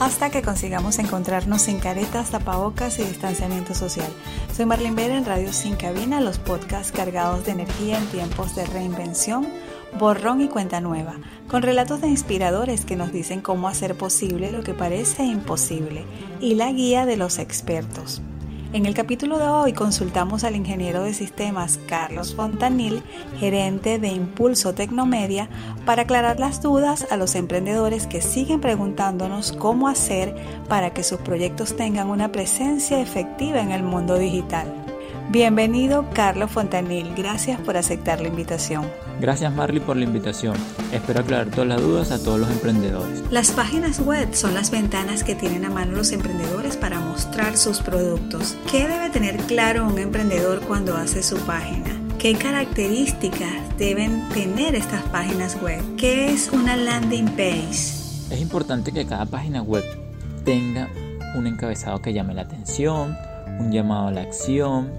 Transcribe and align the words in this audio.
hasta 0.00 0.30
que 0.30 0.42
consigamos 0.42 0.98
encontrarnos 0.98 1.62
sin 1.62 1.80
caretas, 1.80 2.30
tapabocas 2.30 2.98
y 2.98 3.02
distanciamiento 3.02 3.74
social. 3.74 4.10
Soy 4.54 4.66
Marlene 4.66 4.94
Vera 4.94 5.16
en 5.16 5.24
Radio 5.24 5.52
Sin 5.52 5.76
Cabina, 5.76 6.20
los 6.20 6.38
podcasts 6.38 6.92
cargados 6.92 7.44
de 7.44 7.52
energía 7.52 7.98
en 7.98 8.06
tiempos 8.06 8.54
de 8.54 8.66
reinvención, 8.66 9.48
borrón 9.98 10.40
y 10.40 10.48
cuenta 10.48 10.80
nueva, 10.80 11.14
con 11.48 11.62
relatos 11.62 12.00
de 12.00 12.08
inspiradores 12.08 12.84
que 12.84 12.96
nos 12.96 13.12
dicen 13.12 13.40
cómo 13.40 13.68
hacer 13.68 13.96
posible 13.96 14.52
lo 14.52 14.62
que 14.62 14.74
parece 14.74 15.24
imposible 15.24 16.04
y 16.40 16.54
la 16.54 16.70
guía 16.70 17.04
de 17.04 17.16
los 17.16 17.38
expertos. 17.38 18.22
En 18.70 18.84
el 18.84 18.92
capítulo 18.92 19.38
de 19.38 19.48
hoy 19.48 19.72
consultamos 19.72 20.44
al 20.44 20.54
ingeniero 20.54 21.02
de 21.02 21.14
sistemas 21.14 21.80
Carlos 21.88 22.34
Fontanil, 22.34 23.02
gerente 23.38 23.98
de 23.98 24.08
Impulso 24.08 24.74
Tecnomedia, 24.74 25.48
para 25.86 26.02
aclarar 26.02 26.38
las 26.38 26.60
dudas 26.60 27.06
a 27.10 27.16
los 27.16 27.34
emprendedores 27.34 28.06
que 28.06 28.20
siguen 28.20 28.60
preguntándonos 28.60 29.52
cómo 29.52 29.88
hacer 29.88 30.36
para 30.68 30.92
que 30.92 31.02
sus 31.02 31.18
proyectos 31.20 31.76
tengan 31.76 32.10
una 32.10 32.30
presencia 32.30 33.00
efectiva 33.00 33.60
en 33.62 33.72
el 33.72 33.82
mundo 33.82 34.18
digital. 34.18 34.87
Bienvenido 35.30 36.06
Carlos 36.14 36.50
Fontanil, 36.50 37.12
gracias 37.14 37.60
por 37.60 37.76
aceptar 37.76 38.22
la 38.22 38.28
invitación. 38.28 38.90
Gracias 39.20 39.52
Marley 39.52 39.78
por 39.78 39.98
la 39.98 40.04
invitación. 40.04 40.56
Espero 40.90 41.20
aclarar 41.20 41.50
todas 41.50 41.68
las 41.68 41.82
dudas 41.82 42.10
a 42.12 42.18
todos 42.18 42.40
los 42.40 42.50
emprendedores. 42.50 43.22
Las 43.30 43.50
páginas 43.50 44.00
web 44.00 44.32
son 44.32 44.54
las 44.54 44.70
ventanas 44.70 45.24
que 45.24 45.34
tienen 45.34 45.66
a 45.66 45.68
mano 45.68 45.98
los 45.98 46.12
emprendedores 46.12 46.78
para 46.78 46.98
mostrar 47.00 47.58
sus 47.58 47.80
productos. 47.80 48.56
¿Qué 48.70 48.88
debe 48.88 49.10
tener 49.10 49.36
claro 49.42 49.86
un 49.86 49.98
emprendedor 49.98 50.60
cuando 50.60 50.96
hace 50.96 51.22
su 51.22 51.36
página? 51.40 51.90
¿Qué 52.18 52.34
características 52.34 53.76
deben 53.76 54.26
tener 54.30 54.74
estas 54.74 55.02
páginas 55.02 55.60
web? 55.60 55.82
¿Qué 55.98 56.32
es 56.32 56.48
una 56.50 56.74
landing 56.74 57.26
page? 57.32 57.98
Es 58.30 58.40
importante 58.40 58.92
que 58.92 59.04
cada 59.04 59.26
página 59.26 59.60
web 59.60 59.84
tenga 60.46 60.88
un 61.36 61.46
encabezado 61.46 62.00
que 62.00 62.14
llame 62.14 62.32
la 62.32 62.42
atención, 62.42 63.14
un 63.60 63.70
llamado 63.70 64.08
a 64.08 64.10
la 64.10 64.22
acción, 64.22 64.90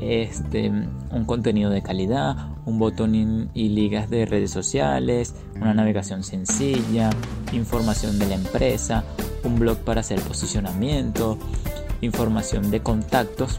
este, 0.00 0.68
un 0.68 1.24
contenido 1.26 1.70
de 1.70 1.82
calidad, 1.82 2.36
un 2.64 2.78
botón 2.78 3.50
y 3.54 3.68
ligas 3.68 4.08
de 4.08 4.26
redes 4.26 4.50
sociales, 4.50 5.34
una 5.56 5.74
navegación 5.74 6.24
sencilla, 6.24 7.10
información 7.52 8.18
de 8.18 8.26
la 8.26 8.34
empresa, 8.36 9.04
un 9.44 9.58
blog 9.58 9.78
para 9.78 10.00
hacer 10.00 10.20
posicionamiento, 10.20 11.38
información 12.00 12.70
de 12.70 12.80
contactos 12.80 13.58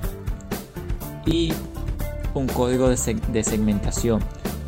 y 1.25 1.53
un 2.33 2.47
código 2.47 2.89
de, 2.89 2.95
de 3.31 3.43
segmentación 3.43 4.21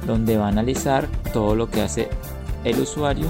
donde 0.05 0.37
va 0.37 0.45
a 0.45 0.49
analizar 0.49 1.08
todo 1.31 1.55
lo 1.55 1.69
que 1.69 1.81
hace 1.81 2.09
el 2.63 2.80
usuario 2.80 3.27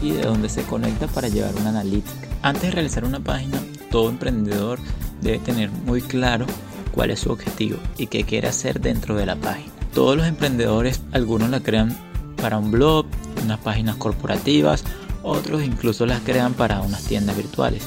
y 0.00 0.10
de 0.10 0.22
dónde 0.22 0.48
se 0.48 0.62
conecta 0.64 1.06
para 1.06 1.28
llevar 1.28 1.54
una 1.54 1.68
analítica. 1.68 2.28
Antes 2.42 2.62
de 2.62 2.70
realizar 2.72 3.04
una 3.04 3.20
página, 3.20 3.60
todo 3.90 4.08
emprendedor 4.08 4.80
debe 5.20 5.38
tener 5.38 5.70
muy 5.70 6.00
claro 6.00 6.46
cuál 6.92 7.10
es 7.10 7.20
su 7.20 7.32
objetivo 7.32 7.78
y 7.98 8.06
qué 8.06 8.24
quiere 8.24 8.48
hacer 8.48 8.80
dentro 8.80 9.16
de 9.16 9.26
la 9.26 9.36
página. 9.36 9.72
Todos 9.94 10.16
los 10.16 10.26
emprendedores, 10.26 11.00
algunos 11.12 11.50
la 11.50 11.60
crean 11.60 11.96
para 12.36 12.58
un 12.58 12.70
blog, 12.70 13.06
unas 13.42 13.58
páginas 13.60 13.96
corporativas, 13.96 14.84
otros 15.22 15.62
incluso 15.62 16.06
las 16.06 16.20
crean 16.20 16.54
para 16.54 16.80
unas 16.80 17.04
tiendas 17.04 17.36
virtuales, 17.36 17.86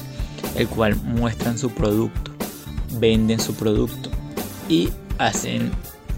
el 0.56 0.68
cual 0.68 0.96
muestran 0.96 1.58
su 1.58 1.70
producto, 1.70 2.32
venden 2.98 3.40
su 3.40 3.54
producto 3.54 4.10
y 4.68 4.90
hacen 5.18 5.70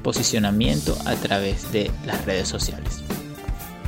posicionamiento 0.02 0.96
a 1.06 1.14
través 1.14 1.70
de 1.72 1.90
las 2.06 2.24
redes 2.24 2.48
sociales. 2.48 3.02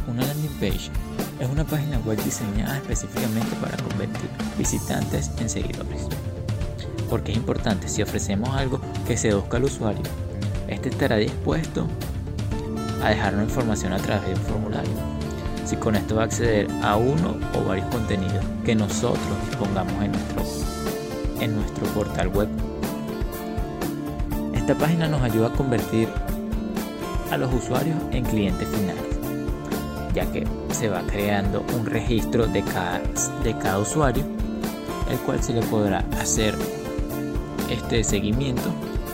Una 0.08 0.24
landing 0.24 0.50
page 0.58 0.90
es 1.38 1.48
una 1.48 1.64
página 1.64 1.98
web 2.00 2.22
diseñada 2.24 2.76
específicamente 2.78 3.54
para 3.56 3.76
convertir 3.76 4.28
visitantes 4.58 5.30
en 5.38 5.48
seguidores 5.48 6.08
porque 7.10 7.32
es 7.32 7.36
importante 7.36 7.88
si 7.88 8.02
ofrecemos 8.02 8.48
algo 8.56 8.80
que 9.10 9.16
seduzca 9.16 9.56
al 9.56 9.64
usuario, 9.64 10.04
este 10.68 10.88
estará 10.88 11.16
dispuesto 11.16 11.84
a 13.02 13.08
dejarnos 13.08 13.48
información 13.48 13.92
a 13.92 13.96
través 13.96 14.24
de 14.24 14.34
un 14.34 14.40
formulario. 14.42 14.92
Si 15.66 15.74
con 15.74 15.96
esto 15.96 16.14
va 16.14 16.22
a 16.22 16.24
acceder 16.26 16.68
a 16.80 16.94
uno 16.94 17.36
o 17.58 17.64
varios 17.64 17.88
contenidos 17.88 18.44
que 18.64 18.76
nosotros 18.76 19.20
dispongamos 19.48 20.00
en 20.00 20.12
nuestro, 20.12 20.44
en 21.40 21.56
nuestro 21.56 21.86
portal 21.86 22.28
web. 22.28 22.48
Esta 24.54 24.76
página 24.76 25.08
nos 25.08 25.22
ayuda 25.22 25.48
a 25.48 25.52
convertir 25.54 26.08
a 27.32 27.36
los 27.36 27.52
usuarios 27.52 27.96
en 28.12 28.24
clientes 28.24 28.68
finales, 28.68 29.02
ya 30.14 30.24
que 30.30 30.46
se 30.70 30.88
va 30.88 31.02
creando 31.02 31.64
un 31.76 31.84
registro 31.84 32.46
de 32.46 32.62
cada, 32.62 33.00
de 33.42 33.58
cada 33.58 33.80
usuario, 33.80 34.22
el 35.10 35.18
cual 35.18 35.42
se 35.42 35.52
le 35.52 35.62
podrá 35.62 36.04
hacer 36.20 36.54
este 37.68 38.04
seguimiento 38.04 38.72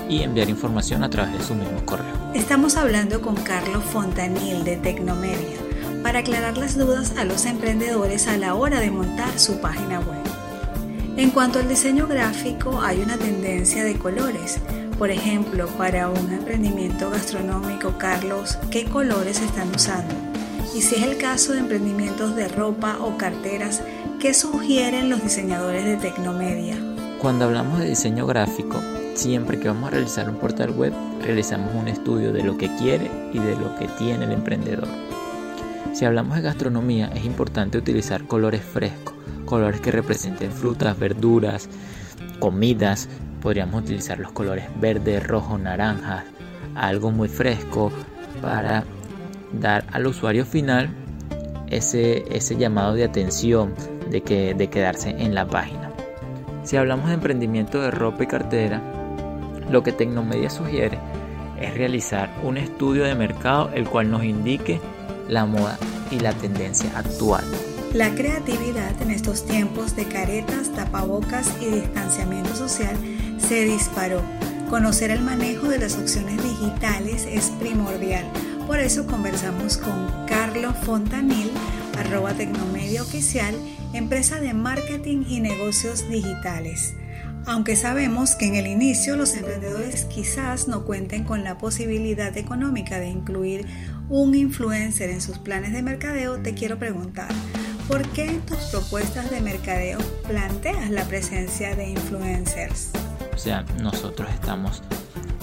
y 0.08 0.22
enviar 0.22 0.48
información 0.48 1.04
a 1.04 1.10
través 1.10 1.38
de 1.38 1.44
su 1.44 1.54
mismo 1.54 1.84
correo. 1.84 2.14
Estamos 2.34 2.76
hablando 2.76 3.20
con 3.20 3.34
Carlos 3.36 3.82
Fontanil 3.84 4.64
de 4.64 4.76
Tecnomedia 4.76 5.56
para 6.02 6.20
aclarar 6.20 6.56
las 6.56 6.78
dudas 6.78 7.14
a 7.16 7.24
los 7.24 7.46
emprendedores 7.46 8.28
a 8.28 8.36
la 8.36 8.54
hora 8.54 8.78
de 8.80 8.90
montar 8.90 9.38
su 9.38 9.60
página 9.60 9.98
web. 9.98 10.22
En 11.16 11.30
cuanto 11.30 11.58
al 11.58 11.68
diseño 11.68 12.06
gráfico, 12.06 12.80
hay 12.82 13.00
una 13.00 13.16
tendencia 13.16 13.84
de 13.84 13.96
colores. 13.96 14.58
Por 14.98 15.10
ejemplo, 15.10 15.66
para 15.78 16.08
un 16.08 16.32
emprendimiento 16.32 17.10
gastronómico, 17.10 17.98
Carlos, 17.98 18.58
¿qué 18.70 18.84
colores 18.84 19.40
están 19.40 19.74
usando? 19.74 20.14
Y 20.76 20.82
si 20.82 20.96
es 20.96 21.02
el 21.02 21.16
caso 21.16 21.54
de 21.54 21.60
emprendimientos 21.60 22.36
de 22.36 22.48
ropa 22.48 22.98
o 23.00 23.16
carteras, 23.16 23.82
¿qué 24.20 24.34
sugieren 24.34 25.08
los 25.08 25.22
diseñadores 25.22 25.84
de 25.86 25.96
Tecnomedia? 25.96 26.76
Cuando 27.18 27.46
hablamos 27.46 27.78
de 27.78 27.88
diseño 27.88 28.26
gráfico, 28.26 28.78
siempre 29.16 29.58
que 29.58 29.68
vamos 29.68 29.88
a 29.88 29.90
realizar 29.92 30.28
un 30.28 30.36
portal 30.36 30.70
web, 30.70 30.92
realizamos 31.22 31.74
un 31.74 31.88
estudio 31.88 32.32
de 32.32 32.42
lo 32.42 32.56
que 32.56 32.74
quiere 32.76 33.10
y 33.32 33.38
de 33.38 33.56
lo 33.56 33.74
que 33.76 33.88
tiene 33.88 34.24
el 34.24 34.32
emprendedor. 34.32 34.86
Si 35.92 36.04
hablamos 36.04 36.36
de 36.36 36.42
gastronomía, 36.42 37.10
es 37.14 37.24
importante 37.24 37.78
utilizar 37.78 38.24
colores 38.26 38.62
frescos, 38.62 39.14
colores 39.46 39.80
que 39.80 39.90
representen 39.90 40.52
frutas, 40.52 40.98
verduras, 40.98 41.68
comidas. 42.38 43.08
Podríamos 43.40 43.82
utilizar 43.82 44.18
los 44.18 44.32
colores 44.32 44.66
verde, 44.78 45.20
rojo, 45.20 45.56
naranja, 45.56 46.24
algo 46.74 47.10
muy 47.10 47.28
fresco 47.28 47.90
para 48.42 48.84
dar 49.58 49.86
al 49.92 50.06
usuario 50.06 50.44
final 50.44 50.90
ese, 51.68 52.24
ese 52.30 52.56
llamado 52.56 52.94
de 52.94 53.04
atención 53.04 53.72
de, 54.10 54.20
que, 54.20 54.54
de 54.54 54.68
quedarse 54.68 55.10
en 55.10 55.34
la 55.34 55.46
página. 55.46 55.90
Si 56.64 56.76
hablamos 56.76 57.08
de 57.08 57.14
emprendimiento 57.14 57.80
de 57.80 57.90
ropa 57.90 58.24
y 58.24 58.26
cartera, 58.26 58.82
lo 59.70 59.82
que 59.82 59.92
Tecnomedia 59.92 60.50
sugiere 60.50 60.98
es 61.60 61.74
realizar 61.74 62.30
un 62.42 62.56
estudio 62.56 63.04
de 63.04 63.14
mercado 63.14 63.70
el 63.74 63.88
cual 63.88 64.10
nos 64.10 64.24
indique 64.24 64.80
la 65.28 65.46
moda 65.46 65.78
y 66.10 66.20
la 66.20 66.32
tendencia 66.32 66.90
actual. 66.96 67.44
La 67.94 68.14
creatividad 68.14 69.00
en 69.00 69.10
estos 69.10 69.46
tiempos 69.46 69.96
de 69.96 70.04
caretas, 70.04 70.70
tapabocas 70.74 71.50
y 71.60 71.66
distanciamiento 71.66 72.54
social 72.54 72.96
se 73.38 73.64
disparó. 73.64 74.20
Conocer 74.68 75.10
el 75.10 75.22
manejo 75.22 75.68
de 75.68 75.78
las 75.78 75.96
opciones 75.96 76.42
digitales 76.42 77.26
es 77.30 77.50
primordial. 77.60 78.24
Por 78.66 78.80
eso 78.80 79.06
conversamos 79.06 79.78
con 79.78 80.26
Carlos 80.26 80.74
Fontanil, 80.82 81.50
arroba 81.98 82.34
Tecnomedia 82.34 83.02
Oficial, 83.02 83.54
empresa 83.92 84.40
de 84.40 84.52
marketing 84.52 85.24
y 85.28 85.40
negocios 85.40 86.08
digitales. 86.10 86.94
Aunque 87.48 87.76
sabemos 87.76 88.34
que 88.34 88.46
en 88.46 88.56
el 88.56 88.66
inicio 88.66 89.14
los 89.16 89.34
emprendedores 89.34 90.04
quizás 90.06 90.66
no 90.66 90.84
cuenten 90.84 91.22
con 91.22 91.44
la 91.44 91.58
posibilidad 91.58 92.36
económica 92.36 92.98
de 92.98 93.08
incluir 93.08 93.66
un 94.08 94.34
influencer 94.34 95.10
en 95.10 95.20
sus 95.20 95.38
planes 95.38 95.72
de 95.72 95.80
mercadeo, 95.80 96.38
te 96.38 96.54
quiero 96.54 96.76
preguntar, 96.76 97.28
¿por 97.86 98.02
qué 98.08 98.26
en 98.30 98.40
tus 98.40 98.58
propuestas 98.72 99.30
de 99.30 99.40
mercadeo 99.40 99.98
planteas 100.26 100.90
la 100.90 101.04
presencia 101.04 101.76
de 101.76 101.90
influencers? 101.90 102.90
O 103.32 103.38
sea, 103.38 103.64
nosotros 103.80 104.28
estamos 104.34 104.82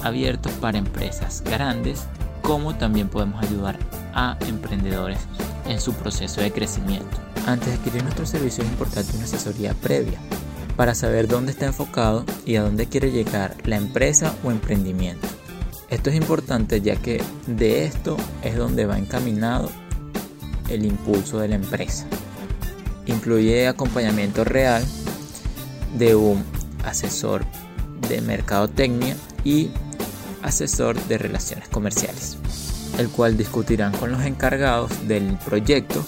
abiertos 0.02 0.52
para 0.52 0.76
empresas 0.76 1.42
grandes, 1.42 2.04
como 2.42 2.74
también 2.74 3.08
podemos 3.08 3.42
ayudar 3.42 3.78
a 4.12 4.36
emprendedores 4.46 5.20
en 5.66 5.80
su 5.80 5.94
proceso 5.94 6.42
de 6.42 6.52
crecimiento. 6.52 7.16
Antes 7.46 7.68
de 7.68 7.74
adquirir 7.76 8.02
nuestro 8.02 8.26
servicio 8.26 8.62
es 8.62 8.68
importante 8.68 9.16
una 9.16 9.24
asesoría 9.24 9.72
previa 9.72 10.20
para 10.76 10.94
saber 10.94 11.28
dónde 11.28 11.52
está 11.52 11.66
enfocado 11.66 12.24
y 12.44 12.56
a 12.56 12.62
dónde 12.62 12.86
quiere 12.86 13.10
llegar 13.10 13.56
la 13.64 13.76
empresa 13.76 14.34
o 14.44 14.50
emprendimiento. 14.50 15.28
Esto 15.90 16.10
es 16.10 16.16
importante 16.16 16.80
ya 16.80 16.96
que 16.96 17.22
de 17.46 17.84
esto 17.84 18.16
es 18.42 18.56
donde 18.56 18.86
va 18.86 18.98
encaminado 18.98 19.70
el 20.68 20.84
impulso 20.84 21.38
de 21.38 21.48
la 21.48 21.54
empresa. 21.56 22.06
Incluye 23.06 23.68
acompañamiento 23.68 24.44
real 24.44 24.84
de 25.96 26.14
un 26.14 26.42
asesor 26.84 27.44
de 28.08 28.20
mercadotecnia 28.22 29.16
y 29.44 29.70
asesor 30.42 31.00
de 31.04 31.18
relaciones 31.18 31.68
comerciales, 31.68 32.36
el 32.98 33.08
cual 33.08 33.36
discutirán 33.36 33.92
con 33.92 34.10
los 34.10 34.24
encargados 34.24 35.06
del 35.06 35.36
proyecto 35.44 36.04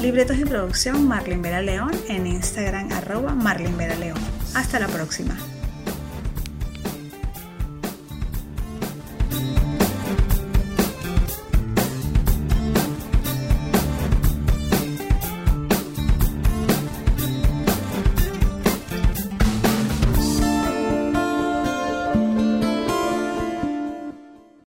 Libretos 0.00 0.38
y 0.38 0.44
producción 0.44 1.08
Marlin 1.08 1.42
Vera 1.42 1.62
León 1.62 1.90
en 2.08 2.26
Instagram, 2.26 2.92
arroba 2.92 3.34
Marlin 3.34 3.76
Vera 3.76 3.96
León. 3.96 4.18
Hasta 4.54 4.78
la 4.78 4.88
próxima. 4.88 5.36